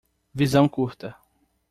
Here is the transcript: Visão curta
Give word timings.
Visão 0.33 0.67
curta 0.67 1.15